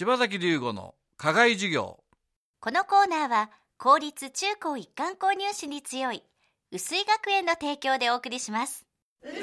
[0.00, 2.02] 柴崎龍吾の課外授業。
[2.60, 6.22] このコーナーは公立中高一貫購入士に強い
[6.72, 8.86] 薄井学園の提供でお送りします。
[9.22, 9.36] 薄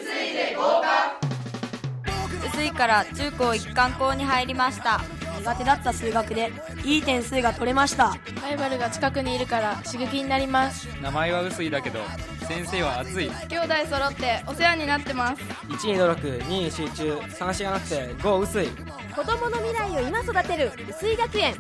[2.64, 5.00] いから中高一貫校に入りました
[5.38, 6.52] 苦手だった数学で
[6.84, 8.18] いい点数が取れました。
[8.42, 10.88] ライバルが近くにいるから刺激になります。
[11.02, 12.00] 名前は薄いだけど
[12.48, 13.30] 先生は熱い。
[13.50, 15.42] 兄弟揃ってお世話になってます。
[15.68, 18.68] 1に努力2に集中3しがなくて5薄い。
[18.68, 21.56] 子供の未来を今育てる薄井学園。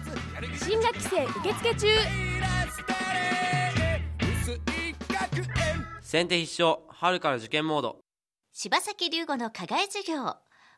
[0.56, 1.88] 新学期生受付中。
[6.02, 8.00] 先手必勝春から受験モード。
[8.54, 10.36] 柴崎龍吾の課外授業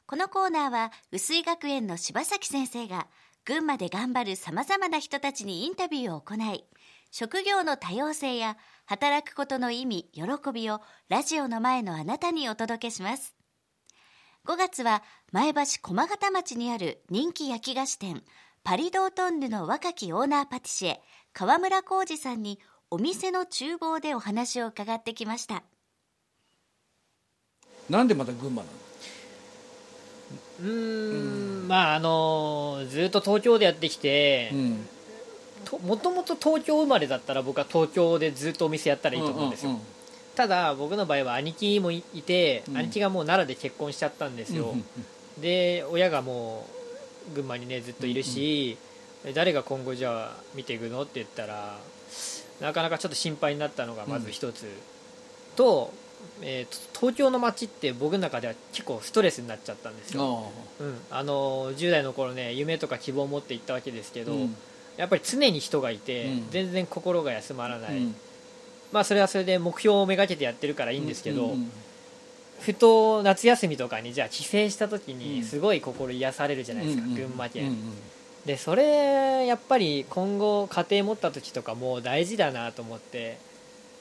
[0.10, 3.06] このコーナーは薄井学園の柴崎先生が
[3.46, 6.66] 群馬で頑張るさまざまな人たちにインタビューを行い
[7.12, 13.36] 職業の多様性や働くことの意味喜びをラジオの前のあなたにお届けします。
[14.48, 18.24] 5月は前橋駒形町にある人気焼き菓子店
[18.64, 21.02] パリドートンヌの若きオーナーパティシエ
[21.34, 25.62] 川村浩二さんにお店の厨房でお話を伺ってきました。
[27.92, 28.89] なんでまた群馬なの？
[30.62, 31.68] うーん。
[31.68, 34.52] まああのずっと東京でやってきて
[35.84, 39.82] もともと東京生まれだったら僕は東京でずっとお店やったらいいと思うんですよ、うんうん
[40.36, 42.78] ただ僕の場合は兄貴もいいて、うん。
[42.78, 44.86] 兄貴がもう奈良で結婚しちゃったんですよ、うん
[45.42, 46.66] で親がも
[47.32, 48.78] う群馬にねずっといるし、
[49.34, 51.78] 誰が今後じゃあ見ていくのって言ったら
[52.62, 54.66] なかなかちょっと心配になったのがまず一つ、
[55.56, 55.94] と,、
[56.42, 64.56] えーと東京の街って僕の中では結構ストレスになっちゃったんですよ、あうん、あの10代の頃ね夢とか希望を持って行ったわけですけど、うん。
[64.98, 66.50] やっぱり常に人がいて、うん。
[66.50, 67.92] 全然心が休まらあない、
[68.92, 71.56] まあそれはそれで目標をめがけてやってるからいいんですけど、
[72.60, 75.20] ふと夏休みとかにじゃあ帰省した時うん。
[75.20, 77.78] にすごい心癒されるじゃないですか、群馬県、
[78.46, 83.38] でそれやっぱり今後家庭持った時とかも大事だなと思って、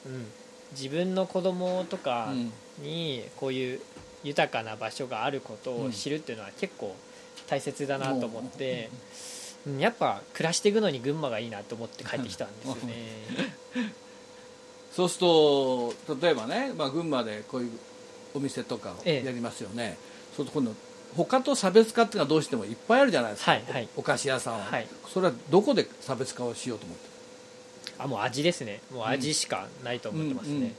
[0.05, 0.25] うん、
[0.71, 2.33] 自分の子供とか
[2.79, 3.81] にこういう
[4.23, 6.95] 豊かな場所があることを知るっていうのは結構
[7.47, 8.89] 大切だなと思って、
[9.65, 9.69] う。
[9.71, 12.93] んやっぱ暮らしていくのに群馬がいいなと思って帰ってきたんですよね。
[14.95, 17.71] そうすると例えばね、まあ、群馬でこういう
[18.33, 19.25] お店とかをええ。
[19.25, 19.97] やりますよね、
[20.35, 20.75] そうすると今度
[21.15, 23.89] 他と差別化っていうのはどうしてもいっぱいあるじゃないですか、はいはい。
[23.95, 24.87] おお菓子屋さんは、はい。
[25.11, 27.18] それはどこで差別化をしようと思って
[27.99, 28.81] あもう味ですね。
[28.91, 30.67] もう味しかないと思ってますね、うんうん。
[30.69, 30.73] も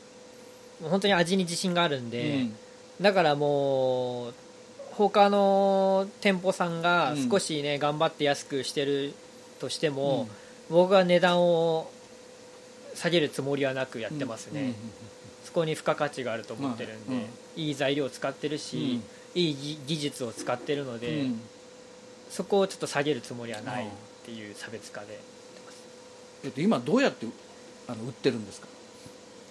[0.87, 2.57] う本当に味に自信があるんで、うん。
[3.01, 4.35] だからもう
[4.93, 9.15] 他の店舗さんが少しね、頑張って安くしてる
[9.61, 10.29] としても、
[10.71, 11.91] 僕は値段を
[12.95, 14.67] 下げるつもりはなくやってますね、うん。
[14.69, 14.75] うん。
[15.45, 17.25] そこに付加価値があると思ってるんで、まあ
[17.57, 19.01] いい材料を使ってるし、
[19.35, 21.41] いい技技術を使ってるので、うん。
[22.31, 23.89] そこをちょっと下げるつもりはないっ
[24.25, 25.19] ていう差別化で
[26.45, 27.27] えっと、今どうやって
[27.89, 28.69] あの売ってるんですか？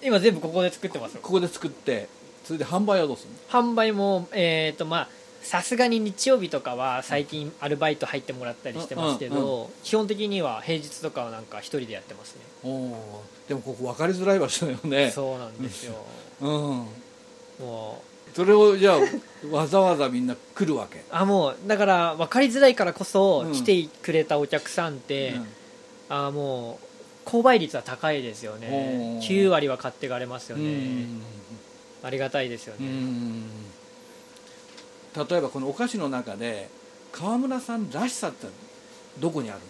[0.01, 1.19] 今全部ここで作ってますよ。
[1.21, 2.07] ここで作って
[2.45, 3.71] それで販売はどうするの？
[3.71, 5.07] 販売もえっ、とまあ
[5.41, 12.41] さすがに日曜日とかは最近アルバイト入ってもらったりしてますけど、うんうん基本的には平日とかはなんか一人でやってますね。
[12.63, 12.93] おー
[13.49, 15.11] でもここ分かりづらい場所だよね。
[15.11, 15.95] そうなんですよ。
[16.41, 16.49] うん。
[17.59, 18.01] も
[18.33, 18.99] それをじゃあ
[19.49, 20.99] わざわざみんな来るわけ？
[20.99, 23.53] うあもうだから分かりづらいからこそうん。
[23.53, 25.47] 来てくれたお客さんって、うん
[26.09, 26.79] あも
[27.25, 29.19] う購買率は高いですよね。
[29.19, 29.27] おー。
[29.27, 31.21] 9割は買っていかれますよね、うん。
[32.03, 33.43] ありがたいですようね、ん。
[35.15, 36.69] 例えばこのお菓子の中で
[37.11, 38.47] 川村さんらしさって
[39.19, 39.65] どこにあるの？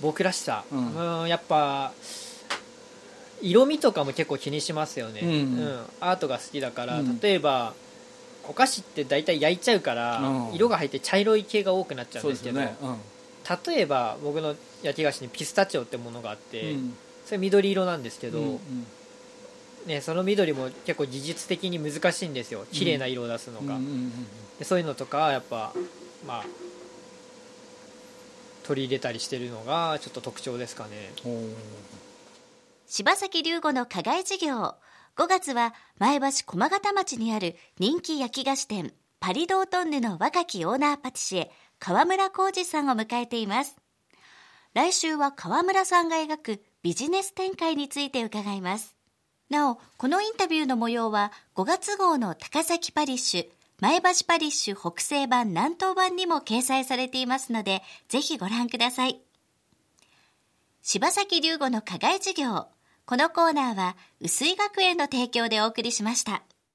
[0.00, 1.92] 僕らしさ、ううんん、やっぱ
[3.42, 5.80] 色味とかも結構気にしますよね、うん。
[6.00, 7.20] アートが好きだから、うん。
[7.20, 7.74] 例えば
[8.48, 10.54] お菓子って大体焼いちゃうから、うん。
[10.54, 12.74] 色が入って茶色い系が多くなっちゃうんですけどね
[13.66, 16.94] 例えば僕の焼き菓子にピスタチオってものがあって、うん。
[17.26, 18.58] それ緑色なんですけど、うんうん。
[19.86, 22.66] ね、その緑も結構技術的に難しいんですよ。
[22.72, 24.12] 綺麗な色を出すのが、うんうんうん
[24.58, 25.72] でそういうのとかやっぱ
[26.26, 26.44] まあ
[28.62, 31.12] 取り入れたりしてるのがちょっと特徴ですかね。
[32.86, 34.74] 柴崎龍吾の課外授業。
[35.16, 43.76] 5月は前橋駒形町にある人気焼き菓子店パリドートンヌの若きオーナーパティシエ川村浩二さんを迎えています。
[44.72, 48.96] 来週は川村さんが描くビジネス展開について伺います。
[49.50, 53.46] なおこのインタビューの模様は5月号の高崎パリッシュ
[53.80, 59.20] 前橋パリッシュ北西版南東版にも掲載されていますのでぜひご覧ください。
[60.80, 62.68] 柴崎龍吾の課外授業。
[63.04, 66.42] このコーナーは薄井学園の提供でお送りしました。